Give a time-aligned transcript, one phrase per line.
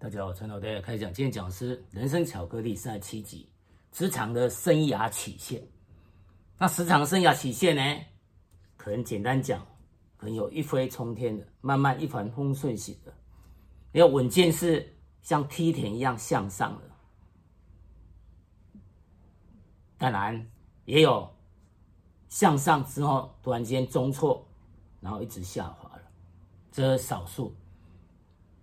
[0.00, 1.12] 大家好，陈老大开讲。
[1.12, 3.48] 今天讲的是人生巧克力三十七集，
[3.90, 5.60] 职场的生涯曲线。
[6.56, 7.82] 那职场生涯曲线呢？
[8.76, 9.66] 可能简单讲，
[10.16, 13.12] 可能有一飞冲天的，慢慢一帆风顺型的，
[13.90, 16.82] 也有稳健是像梯田一样向上的。
[19.98, 20.48] 当然，
[20.84, 21.28] 也有
[22.28, 24.46] 向上之后突然间中挫，
[25.00, 26.02] 然后一直下滑了，
[26.70, 27.52] 这是少数。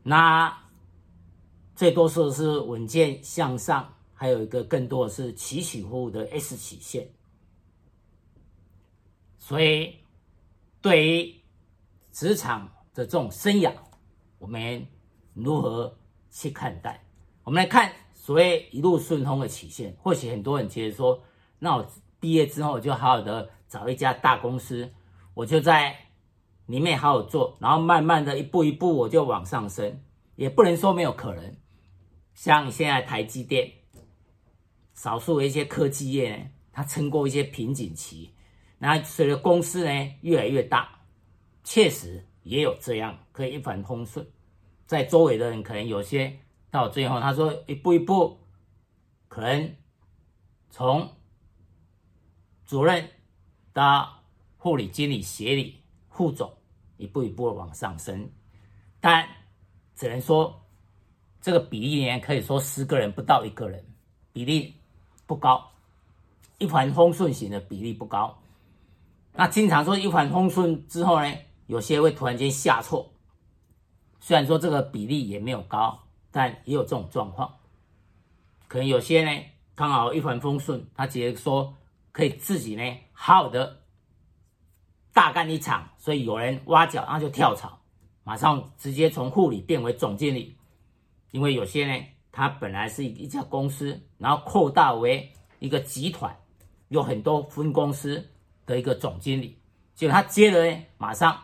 [0.01, 0.64] 那
[1.75, 7.09] 最多数是稳健向上，还有一个更多的是起起伏伏的 S 曲线。
[9.37, 9.93] 所以，
[10.81, 11.35] 对于
[12.13, 13.73] 职场的这种生涯，
[14.39, 14.87] 我们
[15.33, 15.97] 如何
[16.31, 17.03] 去看待？
[17.43, 19.95] 我们来看所谓一路顺风的曲线。
[20.01, 21.21] 或许很多人觉得说，
[21.59, 21.85] 那我
[22.21, 24.89] 毕业之后就好好的找一家大公司，
[25.33, 25.93] 我就在
[26.67, 30.01] 里面好好做，然后慢慢的一步一步我就往上升。
[30.37, 31.55] 也不能说没有可能。
[32.35, 33.71] 像现在台积电，
[34.93, 38.35] 少数的一些科技业呢，它撑过一些瓶颈期，
[38.77, 40.99] 那随着公司呢越来越大，
[41.63, 44.27] 确实也有这样可以一帆风顺。
[44.85, 46.37] 在周围的人可能有些
[46.69, 48.37] 到最后，他说一步一步，
[49.29, 49.73] 可能
[50.69, 51.09] 从
[52.65, 53.09] 主任
[53.71, 54.25] 到
[54.57, 56.53] 护理经理、协理、副总，
[56.97, 58.29] 一步一步往上升，
[58.99, 59.25] 但
[59.95, 60.61] 只能说。
[61.45, 63.85] 这个比例呢，可以说十个人不到一个人，
[64.33, 64.73] 比例
[65.27, 65.63] 不高，
[66.57, 68.35] 一帆风顺型的比例不高。
[69.31, 71.31] 那经常说一帆风顺之后呢，
[71.67, 73.07] 有些会突然间下挫。
[74.19, 75.99] 虽然说这个比例也没有高，
[76.31, 77.53] 但也有这种状况。
[78.67, 79.43] 可能有些呢，
[79.75, 81.75] 刚好一帆风顺，他觉得说
[82.11, 83.81] 可以自己呢好好的
[85.13, 87.77] 大干一场，所以有人挖角，然后就跳槽，
[88.23, 90.55] 马上直接从护理变为总经理。
[91.31, 96.35] 因为有些呢，他本来是一家公司，然后扩大为一个集团，
[96.89, 98.25] 有很多分公司
[98.65, 99.57] 的一个总经理，
[99.93, 101.37] 结果他接了呢，马上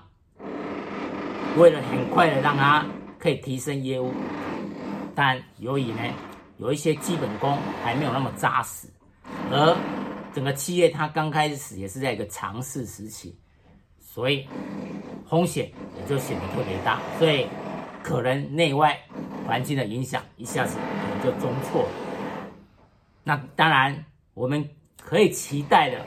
[1.57, 2.85] 为了很快的让他
[3.19, 4.13] 可以提升业务，
[5.13, 6.01] 但由于呢
[6.57, 8.87] 有一些基本功还没有那么扎实，
[9.51, 9.77] 而
[10.33, 13.37] 整个企业它刚开始也是在一个尝试时期，
[13.99, 14.47] 所以
[15.27, 15.69] 风险
[15.99, 17.47] 也就显得特别大，所以
[18.01, 18.97] 可能内外。
[19.47, 21.89] 环境的影响一下子可能就中错了。
[23.23, 24.69] 那当然，我们
[24.99, 26.05] 可以期待的，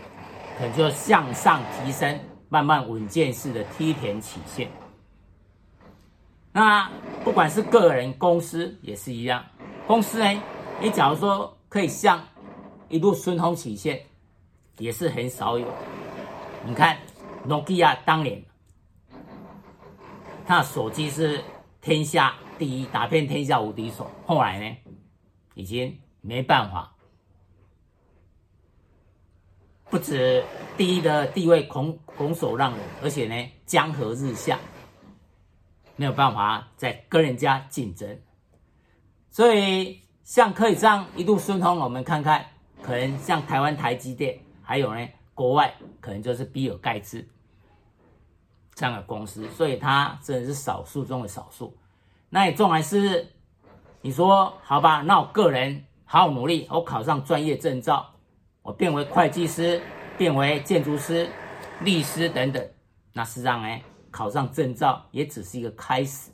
[0.58, 4.68] 可能就向上提升，慢慢稳健式的梯田曲线。
[6.52, 6.90] 那
[7.22, 9.44] 不管是个人、公司也是一样。
[9.86, 10.42] 公司呢，
[10.80, 12.22] 你假如说可以像
[12.88, 14.00] 一路顺风曲线，
[14.78, 15.66] 也是很少有。
[16.64, 16.96] 你看，
[17.44, 18.42] 诺基亚当年，
[20.46, 21.42] 他手机是
[21.80, 22.34] 天下。
[22.58, 24.10] 第一，打遍天下无敌手。
[24.26, 24.76] 后来呢，
[25.54, 26.94] 已经没办法，
[29.90, 30.44] 不止
[30.76, 34.58] 第一的地位拱拱手让人，而且呢，江河日下，
[35.96, 38.20] 没有办法再跟人家竞争。
[39.30, 42.46] 所以，像可以这样一路顺风，我们看看，
[42.80, 47.26] 可能像台湾台积电，还有呢，国外可能就是比尔盖茨
[48.74, 49.48] 这样的公司。
[49.50, 51.76] 所以，它真的是少数中的少数。
[52.34, 53.28] 那也重还是
[54.02, 55.02] 你说好吧？
[55.02, 58.12] 那我个人好好努力，我考上专业证照，
[58.60, 59.80] 我变为会计师，
[60.18, 61.30] 变为建筑师、
[61.82, 62.68] 律师等等。
[63.12, 63.80] 那实际上呢，
[64.10, 66.32] 考上证照也只是一个开始。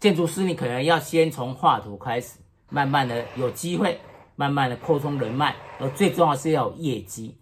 [0.00, 2.38] 建筑师你可能要先从画图开始，
[2.70, 4.00] 慢慢的有机会，
[4.36, 7.36] 慢慢的扩充人脉，而最重要是要有业绩。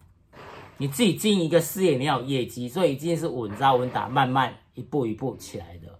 [0.79, 5.92] 你自己经营一个事业，你要有业绩，所以一定是稳扎稳打，慢慢一步一步起来的。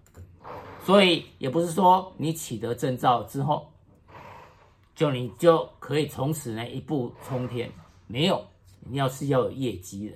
[0.85, 3.71] 所以也不是说你取得证照之后，
[4.93, 7.71] 就你就可以从此呢一步冲天，
[8.05, 8.45] 没有，
[8.81, 10.15] 你要是要有业绩的。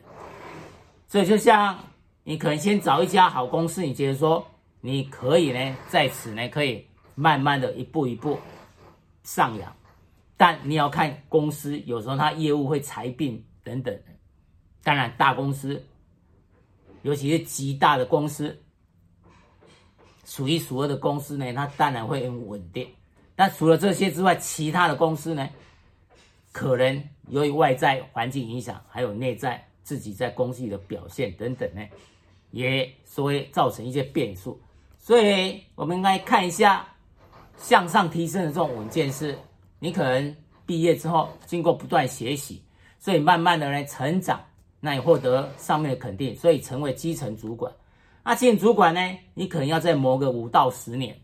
[1.07, 1.79] 所以就像
[2.25, 4.45] 你可能先找一家好公司，你觉得说
[4.81, 6.85] 你可以呢在此呢可以
[7.16, 8.38] 慢慢的一步一步
[9.24, 9.74] 上扬，
[10.36, 13.97] 但你要看公司，有时候它业务会裁并等等。
[14.83, 15.81] 当然大公司，
[17.03, 18.62] 尤其是极大的公司。
[20.27, 22.85] 数一数二的公司呢，它当然会很稳定。
[23.33, 25.47] 但除了这些之外，其他的公司呢，
[26.51, 31.81] 可能由于外在环境影响，还有内在自己在公司里的表现等等呢，
[32.51, 34.59] 也所以造成一些变数。
[35.00, 36.85] 所以，我们应该看一下
[37.56, 39.38] 向上提升的这种稳健式。
[39.80, 40.35] 你可能
[40.65, 42.62] 毕业之后，经过不断学习，
[43.00, 44.44] 所以慢慢的呢成长，
[44.81, 47.71] 那你获得上面的肯定，所以成为基层主管。
[48.27, 49.00] 那进主管呢？
[49.35, 51.18] 你可能要再磨个五到十年，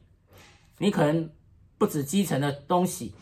[0.78, 1.30] 你可能
[1.78, 3.14] 不止基层的东西，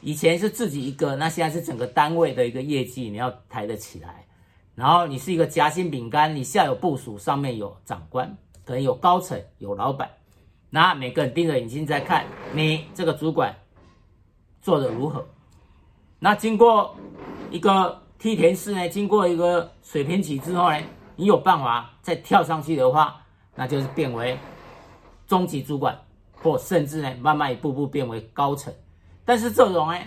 [0.00, 4.24] 以前是自己一个，那现在是整个单位的一个业绩，你要抬得起来。
[4.76, 10.08] 然后你是一个夹心饼干，你下有部署，上面有长官，可能有高层，有老板，
[10.70, 13.52] 那每个人盯着眼睛在看你这个主管
[14.62, 15.26] 做的如何。
[16.20, 16.94] 那经过
[17.50, 20.80] 一个梯田式呢，经过一个水平起之后呢，
[21.16, 23.20] 你有办法再跳上去的话，
[23.54, 24.36] 那就是变为
[25.26, 25.98] 中级主管，
[26.32, 28.72] 或甚至呢，慢慢一步步变为高层。
[29.24, 29.98] 但是这种呢，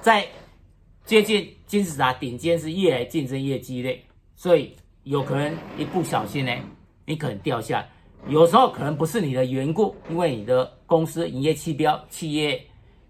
[0.00, 0.26] 在
[1.04, 4.02] 接近金字塔顶尖是越来竞争越激烈，
[4.34, 4.74] 所以
[5.04, 6.52] 有可能一不小心呢，
[7.04, 7.86] 你可能掉下。
[8.28, 12.60] 有时候可能不是你的缘故，因为你的公司营业指标、企业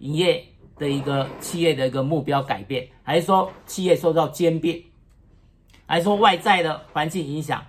[0.01, 0.45] 营业
[0.77, 4.85] 的一个企业的一个目标改变，还是说企业受到兼并，
[5.87, 7.65] 还是说外在的环境影响，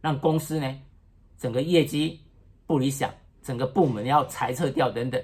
[0.00, 0.80] 让公司呢
[1.38, 2.20] 整个业绩
[2.66, 3.12] 不理想，
[3.42, 5.22] 整个部门要裁撤掉等等，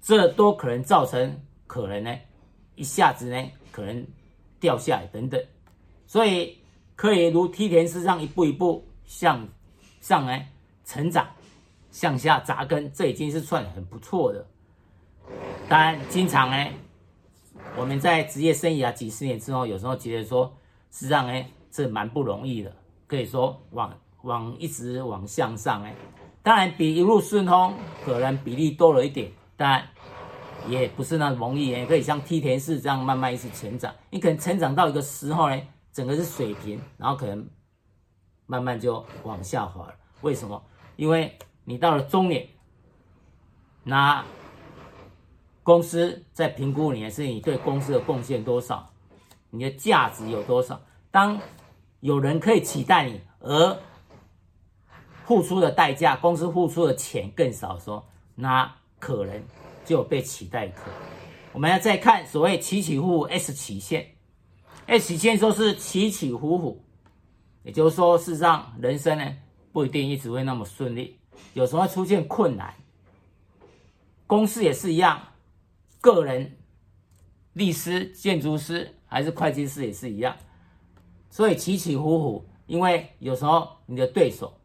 [0.00, 2.16] 这都可能造成可能呢
[2.74, 3.50] 一下子呢。
[3.72, 4.06] 可能
[4.60, 5.42] 掉下来等等，
[6.06, 6.58] 所以
[6.94, 9.48] 可以如梯田式上一步一步向
[10.02, 10.46] 上来
[10.84, 11.26] 成长，
[11.90, 14.46] 向下扎根，这已经是算很不错的。
[15.70, 16.70] 当然，经常呢，
[17.74, 20.54] 我们在职业生涯几十年之后，有时候觉得说，
[20.90, 22.76] 实际上呢，这蛮不容易的。
[23.06, 25.94] 可以说往往一直往向上哎，
[26.42, 27.74] 当然比一路顺风
[28.04, 29.86] 可能比例多了一点，但。
[30.68, 33.92] 也不是那么容易，也可以像梯田式这样慢慢一直成长。
[34.10, 35.60] 你可能成长到一个时候呢，
[35.92, 37.44] 整个是水平，然后可能
[38.46, 39.94] 慢慢就往下滑了。
[40.20, 40.62] 为什么？
[40.94, 42.46] 因为你到了中年，
[43.82, 44.24] 那
[45.64, 48.88] 公司在评估你的，是你对公司的贡献多少，
[49.50, 50.80] 你的价值有多少。
[51.10, 51.40] 当
[51.98, 53.76] 有人可以取代你，而
[55.24, 58.04] 付出的代价，公司付出的钱更少的时候，
[58.34, 59.42] 那可能。
[59.84, 60.94] 就有被取代可能。
[61.52, 64.06] 我们要再看所谓起起伏伏 S 曲线
[64.86, 66.80] ，S 曲线说是起起伏伏，
[67.64, 69.36] 也就是说，事实上人生呢
[69.72, 71.18] 不一定一直会那么顺利，
[71.54, 72.72] 有时候出现困难。
[74.28, 75.20] 公司也是一样，
[76.00, 76.56] 个人、
[77.54, 80.36] 律师、建筑师还是会计师也是一样，
[81.28, 84.56] 所以起起伏伏，因为有时候你的对手、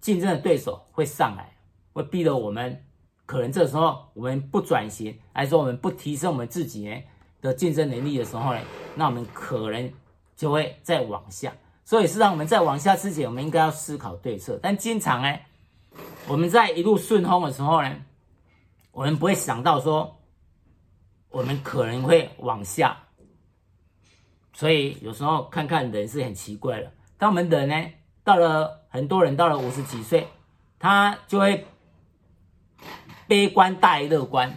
[0.00, 1.56] 竞争的对手会上来，
[1.92, 2.84] 会逼得我们。
[3.26, 7.00] 可能这时候我们不转型，还是说我们不提升我们自己呢
[7.40, 8.60] 的竞争能力的时候呢，
[8.96, 9.92] 那我们可能
[10.34, 11.52] 就会再往下。
[11.84, 14.58] 所以是让我们在往下之前，我们应该要思考对策。
[14.60, 15.38] 但经常呢，
[16.26, 17.96] 我们在一路顺风的时候呢，
[18.90, 20.20] 我们不会想到说
[21.28, 22.96] 我们可能会往下。
[24.52, 26.92] 所以有时候看看人是很奇怪的。
[27.16, 27.74] 当我们人呢
[28.30, 30.28] 到了很多人到了五十几岁，
[30.78, 31.66] 他就会。
[33.26, 34.56] 悲观大于乐观，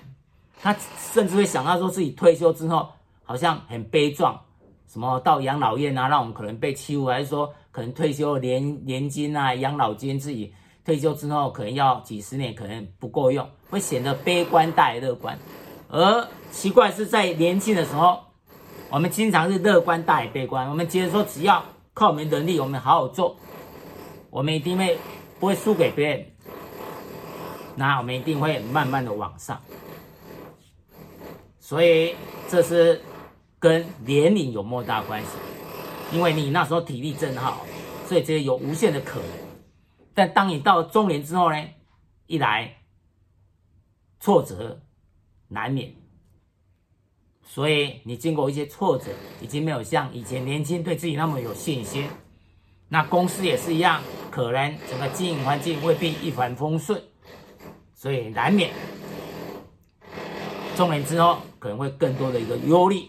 [0.60, 2.90] 他甚至会想到说自己退休之后
[3.24, 4.42] 好像很悲壮，
[4.88, 10.52] 什么到养老院啊，让我们可能被欺负，还是说可能退休年年金啊、养老金自己
[10.84, 15.38] 退休之后可能要几十年，可能不够用，会显得悲观大于乐观。
[15.90, 18.24] 而奇怪是在年轻的时候，
[18.90, 23.38] 我们经常是乐观大于悲观，我们觉得说只要靠我们能力，我们好好做，
[24.34, 24.98] 我们一定会
[25.40, 26.26] 不会输给别人。
[27.76, 29.62] 那我们一定会慢慢的往上，
[31.60, 32.16] 所以
[32.50, 33.00] 这是
[33.60, 35.30] 跟年龄有莫大关系，
[36.12, 37.64] 因为你那时候体力正好，
[38.08, 39.30] 所以这有无限的可能。
[40.16, 41.64] 但当你到中年之后呢，
[42.26, 42.78] 一来
[44.20, 44.82] 挫折
[45.48, 45.94] 难免，
[47.44, 49.12] 所以你经过一些挫折，
[49.42, 52.10] 已经没有像以前年轻对自己那么有信心。
[52.90, 57.00] 那公司也是一样，可能整个经营环境未必一帆风顺。
[57.94, 58.72] 所以难免
[60.76, 63.06] 中年之后可能会更多的一个忧虑。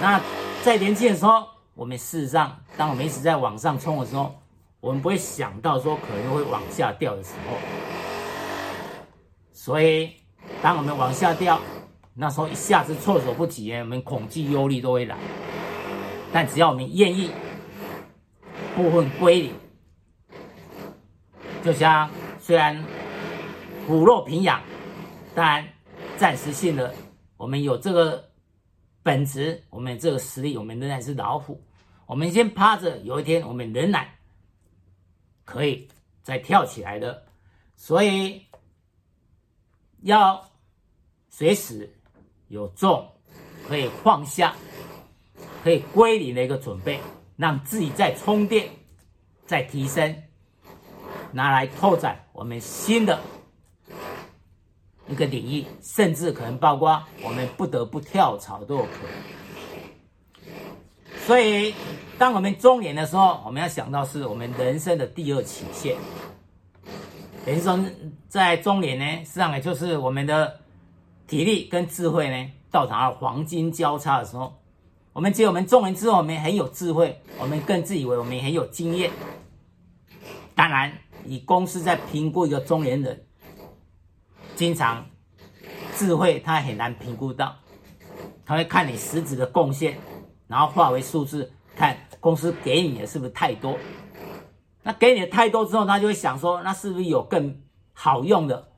[0.00, 0.20] 那
[0.62, 4.32] 在年轻的时候，我们事实上，当我们一直在往上冲的时候，
[4.78, 7.56] 我们不会想到说可能会往下掉的时候。
[9.52, 10.12] 所以，
[10.62, 11.60] 当我们往下掉，
[12.14, 15.16] 那时候一下子措手不及，我们恐惧、忧虑都会来。
[16.32, 17.32] 但只要我们愿意
[18.76, 19.54] 部分归零，
[21.64, 22.82] 就像虽然。
[23.84, 24.62] 骨肉平养，
[25.34, 25.68] 但
[26.16, 26.94] 暂时性的，
[27.36, 28.30] 我们有这个
[29.02, 31.60] 本质，我们这个实力，我们仍然是老虎。
[32.06, 34.06] 我们先趴着，有一天我们仍然
[35.44, 35.88] 可以
[36.22, 37.24] 再跳起来的。
[37.74, 38.40] 所以
[40.02, 40.48] 要
[41.28, 41.92] 随时
[42.46, 43.04] 有重
[43.66, 44.54] 可以放下、
[45.64, 47.00] 可以归零的一个准备，
[47.36, 48.70] 让自己再充电、
[49.44, 50.22] 再提升，
[51.32, 52.18] 拿来拓展。
[52.32, 53.20] 我们新的
[55.08, 59.10] 一个领域，甚至可能包括我们不得不跳槽都有可能。
[61.26, 61.74] 所以，
[62.18, 65.96] 当我们中年的时候，我们要想到是我们人生的第二曲线。
[67.44, 67.78] 等于说，
[68.28, 70.60] 在中年呢，实际上也就是我们的
[71.26, 74.58] 体力跟智慧呢，到达了黄金交叉的时候。
[75.12, 79.10] 我们只有我们中年之后，我们很有智慧，我们更自以为我们很有经验。
[80.54, 80.92] 当然，
[81.24, 83.24] 以公司在评估一个中年人，
[84.54, 85.06] 经常
[85.96, 87.56] 智慧他很难评估到，
[88.44, 89.98] 他会看你实质的贡献，
[90.48, 93.78] 然后化为数字，看公司给你的是不是太多。
[94.82, 97.62] 那给你的太多之后，他就会想说，那是不是有更
[97.92, 98.68] 好用的，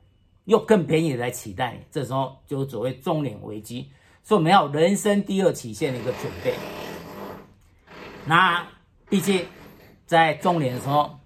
[0.43, 1.79] 又更便宜的来取代你？
[1.91, 3.89] 这时候就所谓中年危机，
[4.23, 6.53] 所以我们要人生第二曲线的一个准备。
[8.25, 8.67] 那
[9.09, 9.45] 毕竟
[10.05, 11.19] 在中年的时候，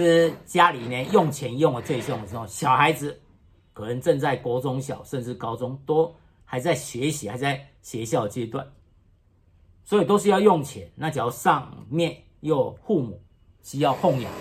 [0.00, 3.20] 是家里呢用钱用的最凶的时候，小孩子
[3.72, 6.14] 可能正在国中小甚至高中，都
[6.44, 8.66] 还在学习，还在学校阶段，
[9.84, 10.90] 所以都是要用钱。
[10.94, 13.20] 那只要上面又有父母。
[13.62, 14.32] 需要奉养，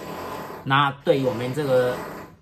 [0.63, 1.93] 那对于我们这个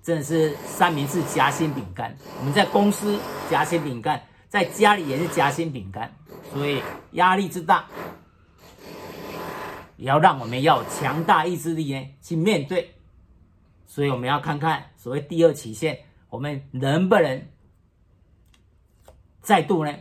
[0.04, 2.16] 真的是三明治夹心饼干。
[2.40, 3.18] 我们在公司
[3.50, 6.16] 夹心饼干，在家里也是夹心饼干，
[6.54, 6.80] 所以
[7.14, 7.88] 压力之大，
[9.98, 12.94] 也要让我们要强大意志力呢去面对。
[13.98, 17.48] 所以我们要看看所谓第二曲线，我们能不能
[19.42, 19.92] 再度呢，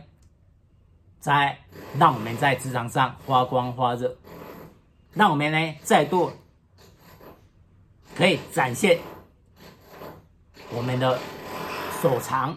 [1.19, 1.57] 在
[1.97, 4.15] 让我们在职场上发光发热，
[5.13, 6.31] 让我们呢再度。
[8.15, 8.99] 可以展现
[10.69, 11.19] 我们的
[11.99, 12.55] 所长，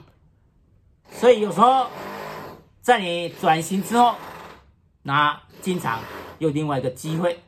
[1.10, 1.88] 所以有时候
[2.82, 4.14] 在你转型之后，
[5.02, 6.02] 那经常
[6.38, 7.42] 有另外一个机会，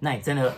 [0.00, 0.56] 那你真的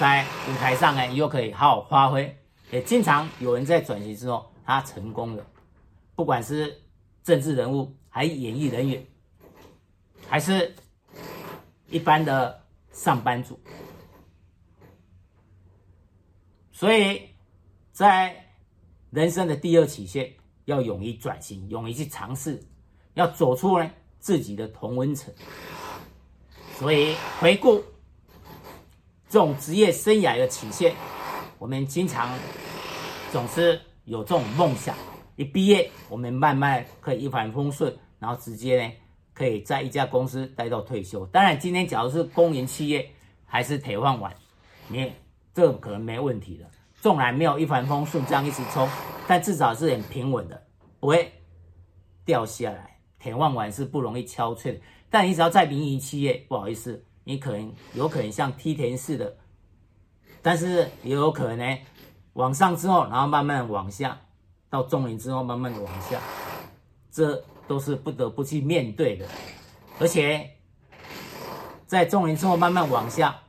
[0.00, 2.34] 在舞台上呢又可以好好发挥。
[2.70, 5.44] 也经常有人在转型之后他成功了，
[6.14, 6.80] 不管是
[7.22, 9.06] 政治人物，还演艺人员，
[10.26, 10.74] 还是
[11.90, 13.60] 一般的上班族。
[16.72, 17.20] 所以，
[17.92, 18.34] 在
[19.10, 20.32] 人生的第二曲线，
[20.64, 22.58] 要勇于转型，勇于去尝试，
[23.12, 25.34] 要走出呢自己的同温层。
[26.78, 27.84] 所以，回顾
[29.30, 30.92] 这种职业生涯的曲线，
[31.58, 32.36] 我们经常
[33.30, 34.94] 总是有这种梦想：
[35.36, 38.92] 一毕业，我们慢慢可以一帆风顺，然后直接呢
[39.32, 41.24] 可以在一家公司待到退休。
[41.26, 43.08] 当然，今天假如是公营企业，
[43.46, 44.34] 还是铁饭碗，
[44.88, 45.10] 你。
[45.52, 46.64] 这可能没问题的，
[47.00, 48.88] 纵然没有一帆风顺这样一直冲，
[49.26, 50.62] 但至少是很平稳的，
[51.00, 51.32] 不会
[52.24, 52.96] 掉下来。
[53.18, 59.36] 铁饭碗是不容易敲碎的，但你只要在民营企业，不好意思，你可能有可能像梯田似的，
[60.42, 61.78] 但是也有可能呢，
[62.34, 64.20] 往上之后，然后慢慢往下，
[64.68, 66.20] 到中年之后慢慢的往下，
[67.10, 69.26] 这都是不得不去面对的，
[69.98, 70.50] 而且
[71.86, 73.40] 在中年之后慢慢往下，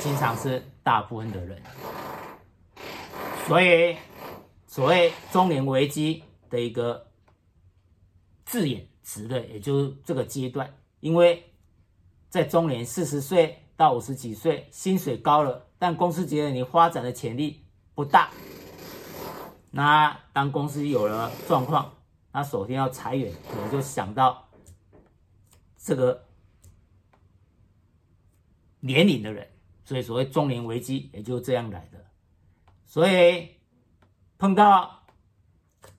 [0.00, 0.62] 经常是。
[0.84, 1.62] 大部分的人，
[3.46, 3.96] 所以
[4.66, 7.06] 所谓中年危机的一个
[8.44, 11.51] 字眼词的，也就是这个阶段，因为
[12.32, 17.62] 在中年四十岁到五十几岁，薪水高了，但公司觉得你发展的潜力
[17.94, 18.30] 不大，
[19.70, 21.92] 那当公司有了状况，
[22.32, 24.48] 那首先要裁员，可能就想到
[25.76, 26.24] 这个
[28.80, 29.46] 年龄的人。
[29.84, 32.02] 所以，所谓中年危机也就这样来的。
[32.86, 33.46] 所以，
[34.38, 35.02] 碰到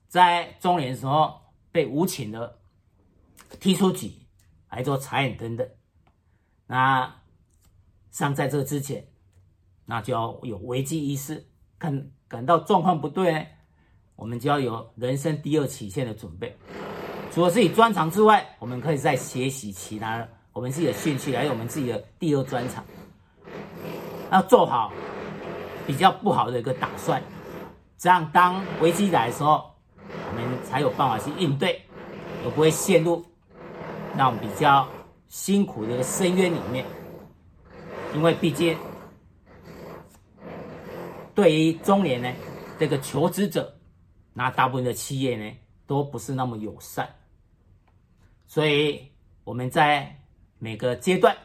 [0.08, 2.58] 在中年的时候被无情的
[3.60, 4.12] 踢出局，
[4.70, 5.68] 来做裁员等等，
[6.66, 7.14] 那
[8.10, 9.06] 像在这之前，
[9.84, 11.46] 那就要有危机意识，
[11.78, 13.46] 看感到状况不对，
[14.16, 16.56] 我们就要有人生第二曲线的准备。
[17.30, 22.84] 除了自己专长之外，我们可以再学习其他，我们自己的兴趣，还有我们自己的第二专长。
[24.30, 24.92] 要做好
[25.86, 27.22] 比较不好的一个打算，
[27.98, 29.70] 这样当危机来的时候，
[30.08, 31.82] 我们才有办法去应对，
[32.44, 33.24] 而不会陷入
[34.16, 34.88] 那种比较
[35.34, 36.86] 辛苦的深渊里面。
[38.14, 38.78] 因为毕竟，
[41.34, 42.32] 对于中年呢
[42.78, 43.74] 这个求职者，
[44.32, 45.52] 那大部分的企业呢
[45.88, 47.08] 都不是那么友善，
[48.46, 49.10] 所以
[49.42, 50.16] 我们在
[50.60, 51.36] 每个阶段，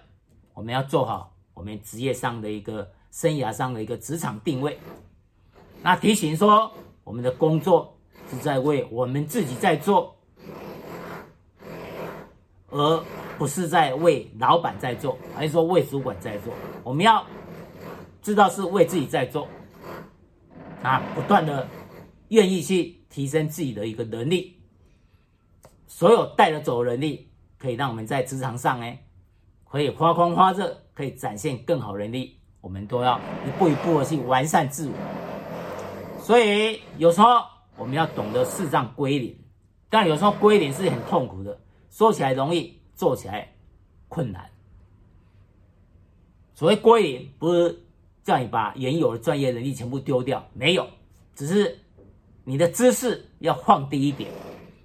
[0.54, 1.36] 我们要做好。
[1.56, 4.80] 我们职业上的一个生涯上的一个职场定位，
[5.82, 6.72] 那提醒说，
[7.04, 7.98] 我们的工作
[8.30, 10.16] 是在为我们自己在做，
[12.70, 13.04] 而
[13.40, 16.54] 不是在为老板在做，还是说为主管在做。
[16.84, 17.26] 我们要
[18.22, 19.48] 知道是为自己在做，
[20.84, 21.66] 啊，不断的
[22.28, 24.58] 愿意去提升自己的一个能力，
[25.88, 28.94] 所有带得走的能力，可以让我们在职场上呢，
[29.64, 33.18] 可以发光发热，可以展现更好能力，我们都要
[33.48, 34.94] 一步一步的去完善自我。
[36.22, 37.42] 所以有时候
[37.78, 39.34] 我们要懂得适当归零，
[39.90, 41.58] 但有时候归零是很痛苦的，
[41.90, 43.48] 说起来容易，做起来
[44.10, 44.46] 困难。
[46.54, 47.82] 所谓归零，不是
[48.26, 50.86] 叫你把原有的专业能力全部丢掉，没有，
[51.34, 51.80] 只是
[52.44, 54.30] 你的知识要放低一点。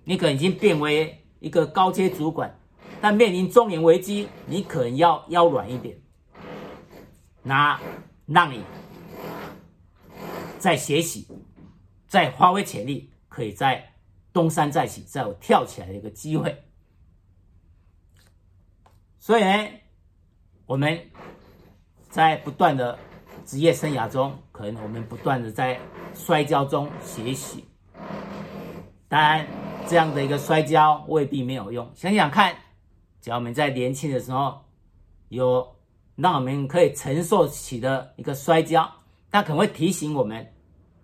[0.05, 2.57] 你可能已经变为一个高阶主管。
[3.01, 5.99] 但面临中年危机，你可能要腰软一点，
[7.43, 7.79] 那
[8.27, 8.63] 让你
[10.59, 11.27] 再学习，
[12.07, 13.93] 再发挥潜力，可以再
[14.33, 16.57] 东山再起，再有跳起来的一个机会。
[19.25, 19.69] 所以呢，
[20.67, 21.01] 我们
[22.11, 22.99] 在不断的
[23.47, 25.81] 职业生涯中，可能我们不断的在
[26.13, 27.65] 摔跤中学习。
[29.09, 29.47] 当然，
[29.89, 32.55] 这样的一个摔跤未必没有用，想想看。
[33.23, 34.63] 只要我们在年轻的时候
[35.31, 35.67] 有
[36.17, 38.87] 让我们可以承受起的一个摔跤，
[39.31, 40.47] 它可能会提醒我们，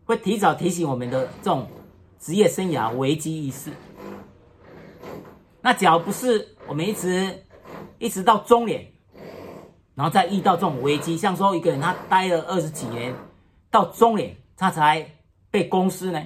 [0.04, 1.66] 会提早提醒我们的这种
[2.18, 3.72] 职业生涯危机意识。
[5.62, 7.46] 那假如不是我们一直
[8.00, 8.84] 一直到中年，
[9.94, 13.14] 然后再遇到这种危机，像说一个人他待了二十几年，
[13.70, 15.08] 到中年他才
[15.52, 16.20] 被公司呢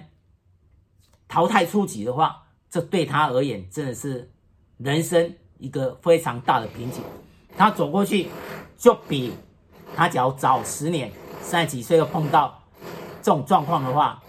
[1.28, 4.32] 淘汰出局的话，这对他而言真的是
[4.78, 5.34] 人生。
[5.56, 7.02] 一个非常大的瓶颈，
[7.56, 8.28] 他走过去
[8.76, 9.32] 就比
[9.96, 12.60] 他只要早十年，三十几岁又碰到
[13.22, 14.20] 这种状况的话，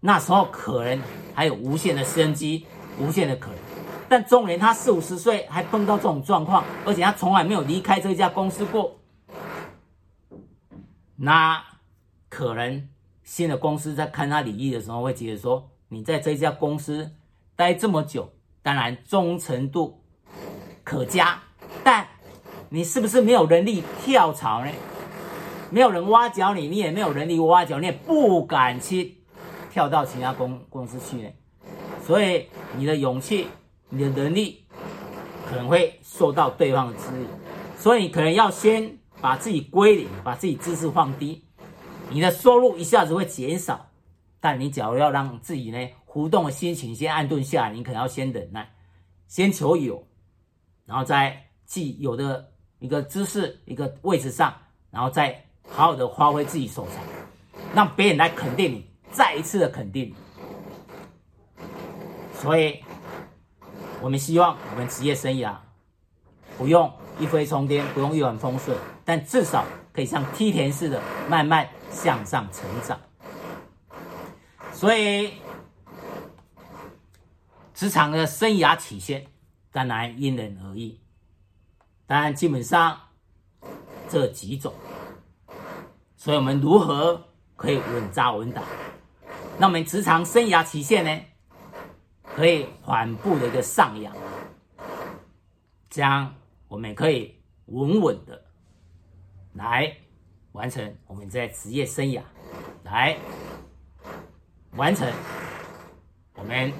[0.00, 1.00] 那时候可能
[1.32, 2.66] 还有无限的生机，
[2.98, 3.58] 无限的可能。
[4.08, 8.96] 但中年他四五十岁还碰到这种状况，而且他从来没有离开这家公司过，
[11.16, 11.62] 那
[12.28, 12.88] 可能
[13.22, 17.10] 新的公司在看他履历的时候会觉得说，你在这家公司
[17.54, 20.02] 待这么久，当然忠诚度。
[20.84, 21.40] 可嘉，
[21.82, 22.06] 但
[22.68, 24.70] 你是不是没有能力跳槽呢？
[25.68, 29.16] 没有人挖角你，你也没有能力挖角，你也不敢去
[29.68, 31.28] 跳到其他公公司去呢。
[32.04, 33.48] 所以你的勇气、
[33.88, 34.64] 你的能力
[35.48, 37.26] 可能会受到对方的质疑。
[37.78, 41.44] 所以你可能要先把自己归零，把自己知识放低，
[42.10, 43.88] 你的收入一下子会减少。
[44.40, 48.70] 但你假如要让自己呢浮动的心情先安顿下来，你可能要先忍耐，
[49.28, 50.06] 先求有。
[50.84, 54.54] 然后在既有的一个姿势、一个位置上，
[54.90, 56.96] 然后再好好的发挥自己所长，
[57.74, 60.14] 让别人来肯定你，再一次的肯定。
[62.40, 62.78] 所以，
[64.00, 65.54] 我们希望我们职业生涯
[66.58, 73.00] 不用一飞冲天，不用一帆风顺，但至少可以像梯田似的慢慢向上成长。
[74.72, 75.32] 所以，
[77.74, 79.26] 职场的生涯曲线。
[79.72, 80.98] 当然因人而异，
[82.06, 82.98] 当然基本上
[84.08, 84.72] 这几种，
[86.16, 87.22] 所以我们如何
[87.56, 88.62] 可以稳扎稳打？
[89.58, 91.20] 那我们职场生涯曲线呢，
[92.36, 94.14] 可以缓步的一个上扬，
[95.90, 96.34] 这样
[96.68, 97.34] 我们可以
[97.66, 98.40] 稳稳的
[99.54, 99.96] 来
[100.52, 102.20] 完成我们在职业生涯，
[102.84, 103.16] 来
[104.76, 105.10] 完成
[106.34, 106.72] 我们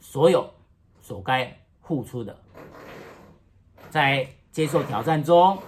[0.00, 0.48] 所有
[1.00, 1.58] 所该。
[1.84, 2.34] 付出的，
[3.90, 5.58] 在接受挑战中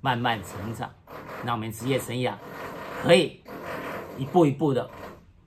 [0.00, 0.92] 慢慢成长，
[1.44, 2.34] 让我们职业生涯
[3.00, 3.40] 可以
[4.16, 4.90] 一步一步的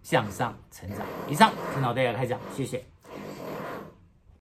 [0.01, 1.05] 向上成长。
[1.27, 2.90] 以上，陈老大家开讲，谢谢。